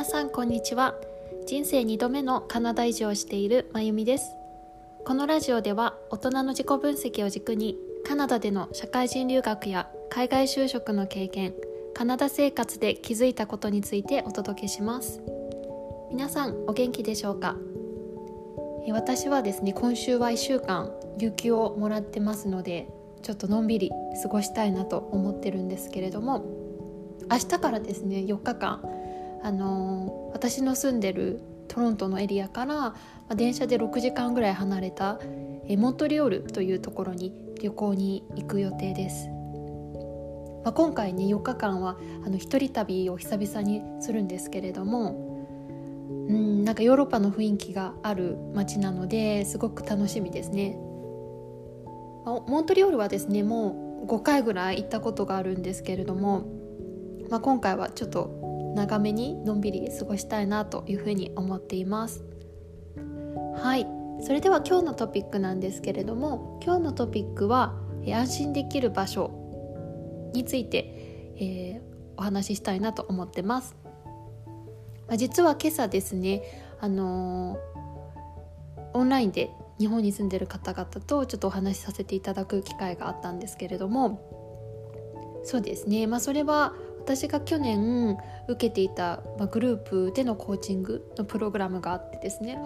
[0.00, 0.94] 皆さんこんにちは。
[1.46, 4.34] 人生2度目のカナダ移住をしているまゆみです。
[5.04, 11.52] このラジオでは大人の自己分析を軸にカナダでの社会人留学や海外就職の経験
[11.92, 15.20] カナダ生活で気づいたことについてお届けします。
[16.10, 17.56] 皆さんお元気でしょうか？
[18.90, 22.88] 私はですね今週は1週間有給をもらってますので
[23.20, 23.90] ちょっとのんびり
[24.22, 26.46] 過ごしたいなと思ってるんですけれども
[27.30, 28.82] 明日からですね4日間
[29.42, 32.94] あの私の住んでるトロントのエリアから、
[33.36, 35.20] 電車で6時間ぐらい離れた
[35.68, 39.28] えモントリオールというところに旅行に行く予定です。
[40.64, 45.38] まあ、今回ね4日間はあの一人旅を久々にするんですけれども
[46.28, 50.76] うんなんかヨーロッパの雰囲気がある街なのですごく楽しみですね。
[52.24, 56.46] モントリオールはですねもう5回ぐらい行ったことがあるんですけれども、
[57.30, 58.39] まあ、今回はちょっと
[58.74, 62.24] 長めにのんびり過ごしたいなというふうに思っています。
[63.54, 64.00] はい。
[64.22, 67.74] それでは今日のトピックなんですけれども今日のトピックは
[68.06, 69.30] 安心できる場所
[70.34, 71.82] について、えー、
[72.16, 73.74] お話ししたいなと思ってます、
[75.08, 76.42] まあ、実は今朝ですね
[76.80, 86.06] あのー、オンラインで日本に住んでる方々とちょっとお話しさせていただく機会があったんですけれどもそうですね。
[86.06, 88.18] まあそれは私が去年
[88.50, 92.58] 受けていた、まあ、グループでのコーチングのプログラムがあってですね、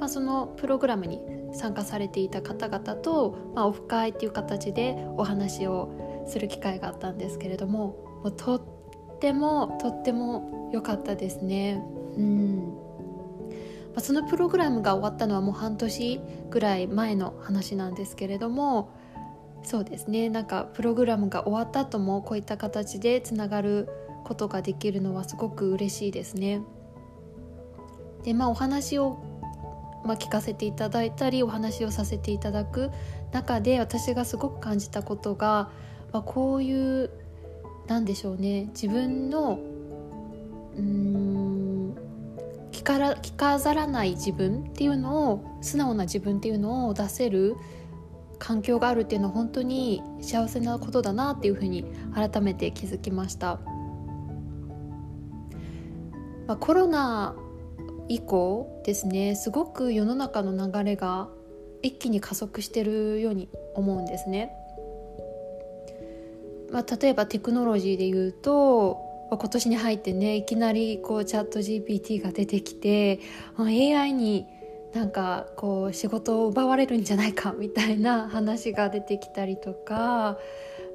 [0.00, 1.20] まあ、そのプログラムに
[1.52, 11.82] 参加されていた方々と、まあ、オフ会っていう形でお話をする機会があったんですけれどももうとってもとっても良かったですね。
[12.16, 12.74] うん。
[13.94, 18.90] まあ、そのプログラムが終わったのはもう半年ぐらい前の話なんですけれども
[19.62, 20.28] そうですね。
[20.28, 23.88] なんかプログラムが終わった後もこういった形でつながる
[24.28, 26.60] ことができるのはすごく嬉しいですね。
[28.24, 29.18] でまあお話を、
[30.04, 32.90] まあ、聞かせていただいたりお話をさせていただく
[33.32, 35.70] 中で私がすごく感じたことが、
[36.12, 37.10] まあ、こういう
[37.86, 39.58] なんでしょうね自分の
[40.76, 41.96] うん
[42.70, 47.56] 着から着飾らない自分っていうのを素直な自分っていうのを出せる
[48.38, 51.84] 環境があるっていうのは本当に幸せなことだなっていうふうに
[52.14, 53.58] 改めて気づきました、
[56.48, 57.36] まあ、コロナ
[58.08, 61.28] 以降ですねすごく世の中の流れが
[61.82, 64.50] 一気に加速してるように思うんですね、
[66.72, 68.98] まあ、例えばテクノロジーで言うと
[69.30, 73.20] 今年に入ってねいきなりこうチャット GPT が出てきて
[73.58, 74.46] AI に
[74.94, 80.38] なんかこう仕事を奪われるんじゃないかみたいな話が出てきたりとか、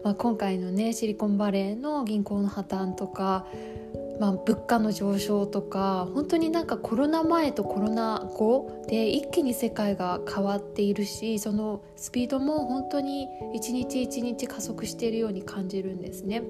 [0.04, 3.46] まあ、今回のねシリコンバレーの銀行の破綻とか、
[4.20, 16.44] まあ、物価の上昇とか本当になんかコロナ前とコロナ後で一気に世界が変わっているしそのスピードも本当に一日一日加速しているように感じるんですね。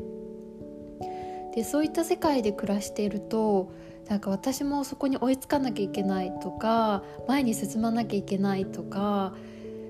[1.55, 3.71] でそういった世界で暮らしていると
[4.09, 9.35] なんか私もそこに追いつかなきゃいけないとか前に進まなきゃいけないとか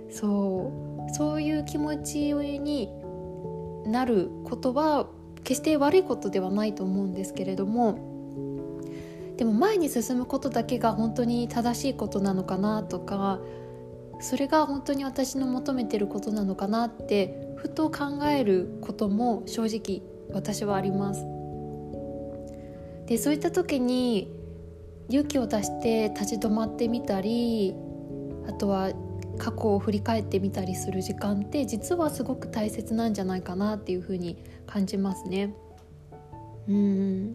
[0.09, 2.89] そうそういう気持ちに
[3.85, 5.07] なることは
[5.43, 7.99] 決して悪いことではないと思うんですけれども
[9.37, 13.39] でも前に進むことだけが本当に正しいことなのかなとか
[14.19, 20.01] それが本当に私の求めてることなのかなってふと考えることも正直
[20.33, 21.25] 私はあります。
[23.05, 24.31] でそういった時に
[25.09, 27.75] 勇気を出して立ち止まってみたり
[28.47, 28.91] あとは
[29.37, 35.53] 過去を振り返ってみたりする時間って実はすごく大切なんじゃないかなっていうふうに感じますね。
[36.67, 37.33] うん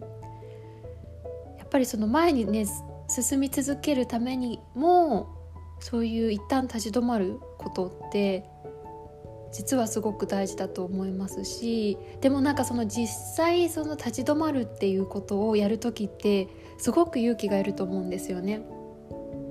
[1.59, 2.65] やっぱりその前にね
[3.07, 5.35] 進み続けるためにも
[5.79, 8.45] そういう一旦立ち止まることって
[9.51, 16.47] 実はすごく大事だと思いますしでもなんかその実際その立ち止まるっていうことをやる時って
[16.77, 18.61] すごく勇気がいると思うんですよね。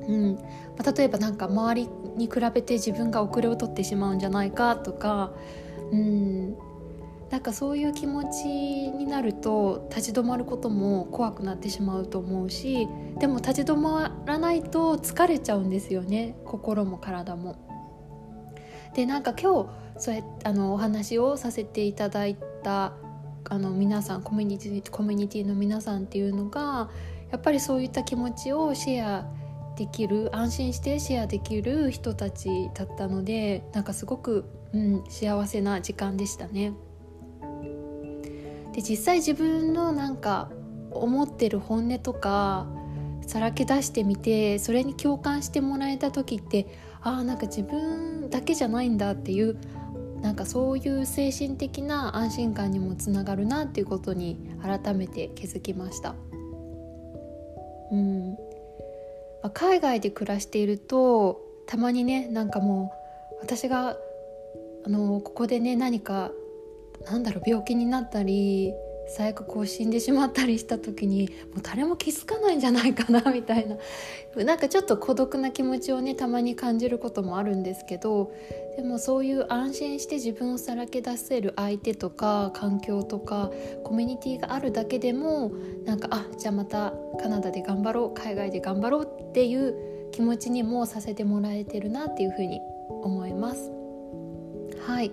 [0.09, 0.35] うん
[0.79, 5.33] まあ、例えばなんか周りに比べて自分が遅れを取ってしまうんじゃないかとか、
[5.93, 6.57] うん、
[7.31, 12.89] なんかそういう気持ちになると立ち止まることも怖くなってしまうと思うし
[13.19, 17.57] でも立ち止まらないと疲れちゃうんですよね心も体も。
[18.95, 22.95] でなんか今日そうやあのお話をさせていただいた
[23.51, 26.89] あの皆さんコミュニティコミュニティの皆さんっていうのが
[27.31, 29.31] やっぱりそういった気持ちをシェア
[29.79, 36.73] できる安心してシェアできる人たちだったのでなんかすごく、うん、幸せな時間でしたね。
[38.73, 40.51] で実際自分のなんか
[40.91, 42.67] 思ってる本音とか
[43.25, 46.67] さらけ出してみてそれに共感してもらえた時って
[47.01, 49.59] ああんか自分だけじゃないんだっていう
[50.23, 56.17] なんかそういう精神的な安心感にもつながるなっていうことに改めて気づきました。
[57.93, 58.48] うん
[59.43, 62.93] まあ、海外で暮らしているとたまにねなんかも
[63.33, 63.97] う私が
[64.85, 66.31] あのここでね何か
[67.05, 68.73] なんだろう病気になったり
[69.09, 73.77] 最悪こう死んでしまったりした時にもう誰も気づかないんじゃないかなみたいな
[74.45, 78.33] なんかちょっと孤独な気持ちをねたまに感じることもあるんですけど
[78.77, 83.51] でもそういう安心して自分をさらけ出せる相手とか環境とか
[83.83, 85.53] コミュニティがあるだけでも
[85.85, 92.61] なんかあじゃあまたカナダで頑張ろう海外で頑張ろうっていう気持ちにもさせてもらえてるなっていうふうに
[93.03, 93.71] 思います。
[94.81, 95.13] はい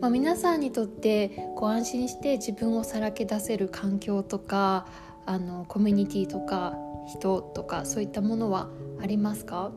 [0.00, 4.86] まあ、皆さんにとってこう安心して自分をさらけ出せる環境とか
[5.24, 6.74] あのコミュニティとか
[7.06, 8.68] 人とかそういったものは
[9.00, 9.72] ありますか、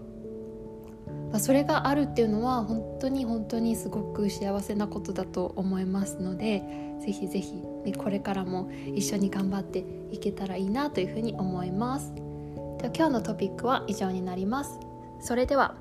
[1.31, 6.63] まあ、それがあるっていうのは本当に本当にすごく幸せなことだと思いますので
[6.99, 7.53] ぜひぜひ、
[7.85, 12.13] ね、これからも一緒に頑張っていけたらいいなというふうに思います。
[12.13, 14.79] では今日のトピックは以上になります。
[15.21, 15.75] それでは。